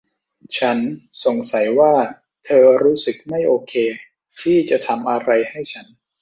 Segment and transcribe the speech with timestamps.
[0.57, 0.77] ฉัน
[1.23, 1.93] สงสัยว่า
[2.45, 3.73] เธอรู้สึกไม่โอเค
[4.41, 5.85] ที่จะทำอะไรให้ฉัน